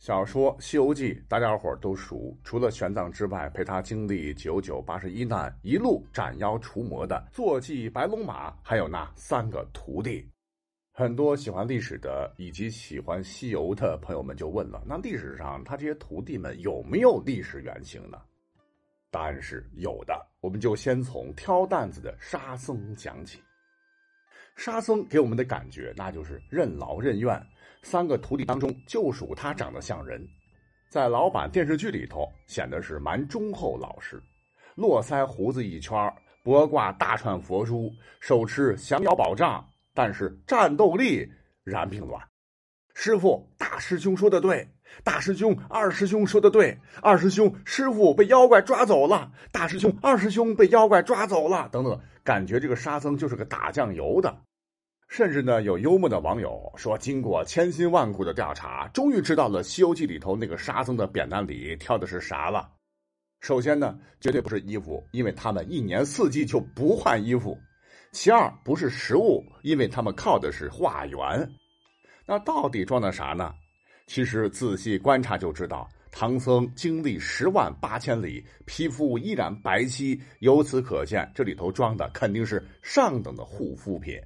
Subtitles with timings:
[0.00, 2.34] 小说《西游记》，大家伙都熟。
[2.42, 10.26] 除了玄奘之外，陪他经历九九八十一难，一路斩妖除魔的坐骑白龙马，还有那三个徒弟。
[10.90, 18.18] 很多喜欢历史的以及喜欢西游的朋友们就问了：那历史上他这些徒弟们有没有历史原型呢？
[19.10, 20.18] 答案是有的。
[20.40, 23.42] 我们就先从挑担子的沙僧讲起。
[24.56, 27.46] 沙僧给我们的感觉，那就是任劳任怨。
[27.82, 30.26] 三个徒弟当中，就属他长得像人，
[30.90, 34.22] 在老版电视剧里头显得是蛮忠厚老实，
[34.74, 36.12] 络腮胡子一圈，
[36.42, 37.90] 脖挂大串佛珠，
[38.20, 41.26] 手持降妖宝杖，但是战斗力
[41.64, 42.22] 然并卵。
[42.94, 44.68] 师傅，大师兄说的对，
[45.02, 54.42] 大师兄，二师兄说的对，二师兄，师傅被妖怪抓走了，大师兄，二师兄被妖怪抓走了，等等，感觉这个沙僧就是个打酱油的。
[55.10, 62.70] 甚至呢，有幽默的网友说，经过千辛万苦的调查，终于知道了《西游记》里头那个沙僧的扁担里挑的是啥了。
[63.40, 67.58] 首先呢，绝对不是衣服，因为他们一年四季就不换衣服；
[68.12, 71.50] 其二，不是食物，因为他们靠的是化缘。
[72.24, 73.52] 那到底装的啥呢？
[74.06, 84.16] 其实仔细观察就知道，唐僧经历十万八千里，皮肤依然白皙，由此可见，这里头装的肯定是上等的护肤品。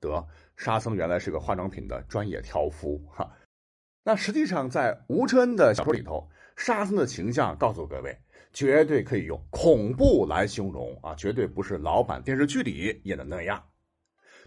[0.00, 3.30] 得，沙僧原来是个化妆品的专业挑夫哈。
[4.02, 8.16] 那实际上，在吴承恩的小说里头，沙僧的形象告诉各位，
[8.52, 13.62] 绝对可以用恐怖来形容啊，绝对不是老版电视剧里演的那样。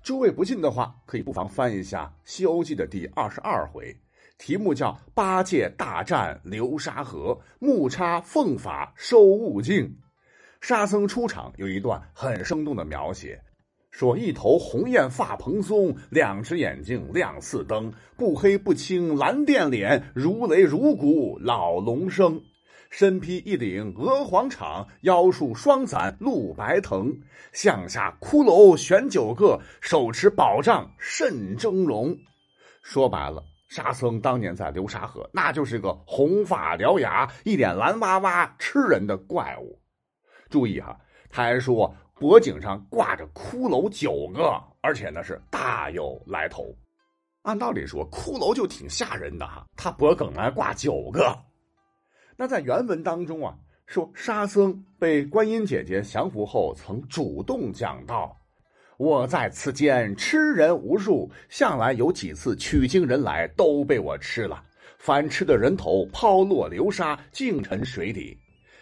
[0.01, 3.93] 诸位不信的话，可以不妨翻一下《西游记》的第二十二回，
[4.37, 9.93] 题目叫“八戒大战流沙河，木叉凤法收悟净”。
[10.61, 13.41] 沙僧出场有一段很生动的描写。
[13.99, 22.41] 说一头红艳发蓬松，两只眼睛亮似灯，不黑不青蓝靛脸，如雷如鼓老龙生。
[22.89, 27.13] 身披一顶鹅黄氅，腰束双伞露白藤，
[27.51, 32.17] 项下骷髅悬九个，手持宝杖甚峥嵘。
[32.81, 39.77] 说白了，沙僧当年在流沙河，那就是个红发獠牙、一脸蓝哇哇吃人的怪物。
[40.49, 40.97] 注意哈，
[41.29, 41.93] 他还说。
[42.19, 46.75] 脖颈上挂着骷髅九个，而且呢是大有来头。
[47.43, 51.33] 按道理说，骷髅就挺吓人的哈，他脖梗还挂九个。
[52.35, 58.35] 那在原文当中啊，说沙僧被观音姐姐降服后，曾主动讲道
[58.99, 64.61] ：“我在此间吃人无数，向来有几次取经人来，都被我吃了。
[64.97, 68.37] 凡吃的人头抛落流沙，尽沉水底。”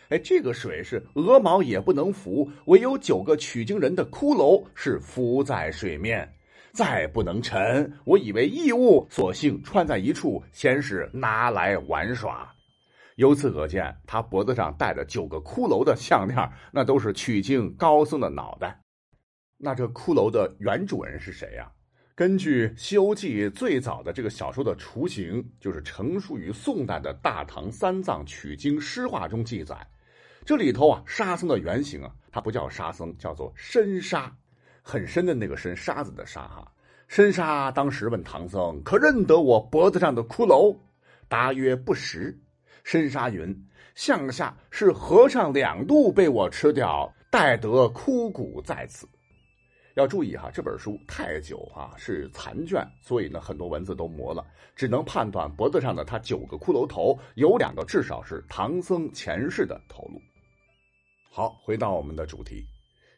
[0.10, 6.34] 哎，这个水是鹅毛也不能浮，唯有九个取经人的骷髅是浮在水面，
[6.72, 7.92] 再不能沉。
[8.06, 12.50] 我以为异物，索性串在一处，先是拿来玩耍。
[13.16, 18.80] 由此可见，他脖子上戴的九个骷髅的项链，那都是取经高僧的脑袋。
[19.58, 21.70] 那这骷髅的原主人是谁呀？
[22.16, 29.76] 根据《西游记》最早的这个小说的雏形，就是成书于宋代的《大唐三藏取经诗话》中记载。
[30.48, 34.34] 这里头啊，沙僧的原型啊，他不叫沙僧，叫做深沙，
[34.82, 36.72] 很深的那个深，沙子的沙哈。
[37.10, 40.74] 深沙当时问唐僧：“可认得我脖子上的骷髅？”
[41.28, 42.40] 答曰：“不识。”
[42.86, 43.54] 深沙云
[43.94, 49.06] ：“向下是和尚两度被我吃掉，待得枯骨在此。”
[49.96, 54.42] 要注意哈，这本书太久啊，是残卷，所以呢，很多文字都磨了，
[54.78, 60.22] 只能判断脖子上的他九个骷髅头有两个，至少是唐僧前世的头颅。
[61.38, 62.62] 好，回到我们的主题，《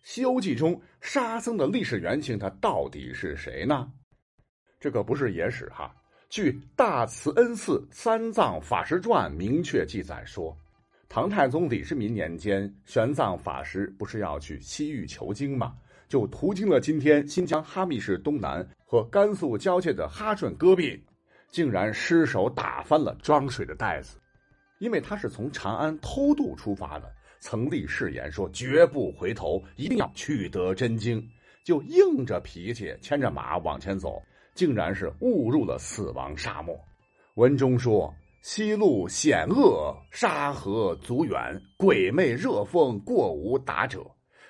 [0.03, 3.89] 西游记》中沙僧的历史原型，他到底是谁呢？
[4.77, 5.95] 这个不是野史哈。
[6.29, 10.53] 据《大慈恩寺三藏法师传》明确记载说，
[11.07, 15.73] 唐太宗李世民年间，玄奘法师不是要去西域求经吗？
[16.09, 21.01] 就途经了今天新疆哈密市东南和甘肃交界的哈顺戈壁，
[21.51, 24.17] 竟然失手打翻了装水的袋子，
[24.79, 27.09] 因为他是从长安偷渡出发的。
[27.39, 31.25] 曾立誓言说绝不回头，一定要取得真经，
[31.63, 34.21] 就硬着脾气牵着马往前走，
[34.53, 36.77] 竟然是误入了死亡沙漠。
[37.35, 44.05] 文中说：“西路险恶，沙河阻远，鬼魅热风，过无达者。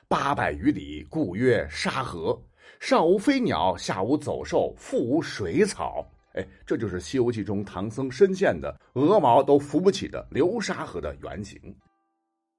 [0.08, 2.40] 八百余里，故曰沙河。
[2.80, 6.04] 上无飞鸟，下无走兽，腹无水草。”
[6.34, 11.60] 哎，这就是《西游记》中唐僧身陷的鹅毛都扶不起的流沙河的原型。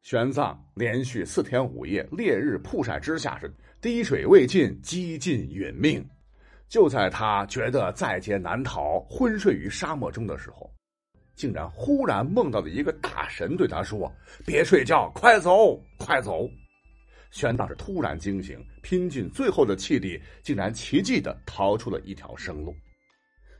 [0.02, 6.04] 玄奘连续四天五夜烈日曝晒之下是滴水未进，几近殒命。
[6.68, 10.72] 就在他觉得在劫难逃，昏睡于沙漠中的时候，
[11.34, 14.10] 竟然忽然梦到了一个大神，对他说
[14.46, 16.48] ：“别睡觉，快走，快走！”
[17.30, 22.74] 玄奘是突然惊醒，拼尽最后的气力，竟然奇迹的逃出了一条生路。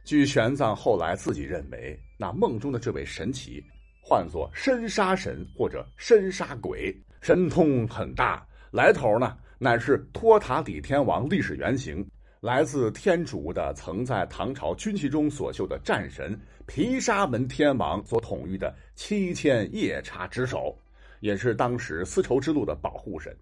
[0.05, 3.63] 据玄奘后来自己认为，那梦中的这位神奇，
[4.01, 12.05] 唤作深沙神或者深沙鬼，神通很大，来头呢乃是托塔李天王历史原型。
[12.41, 16.35] 来自天竺的，曾在唐朝军旗中所绣的战神
[16.67, 20.75] 毗沙门天王所统御的七千夜叉之首，
[21.21, 23.37] 也是当时丝绸之路的保护神。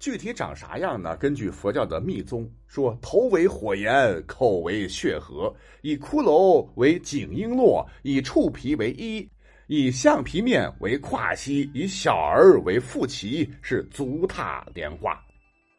[0.00, 1.16] 具体长啥样呢？
[1.16, 9.26] 根据佛教的密宗说，头为火焰，口为血河，以骷髅为颈璎珞，以触皮为衣，
[9.72, 15.16] 以橡皮面为胯膝，以小儿为腹脐，是足踏莲花。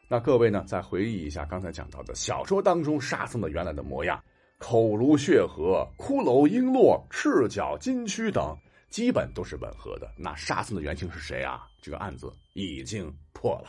[0.08, 4.18] 那各位呢，再回忆一下刚才讲到的小说当中沙僧的原来的模样，
[4.56, 8.56] 口如血河，骷髅璎珞，赤脚金躯等，
[8.88, 10.10] 基本都是吻合的。
[10.16, 11.66] 那沙僧的原型是谁啊？
[11.82, 13.68] 这个案子已经破了。